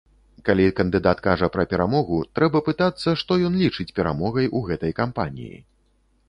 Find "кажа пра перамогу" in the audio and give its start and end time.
1.27-2.17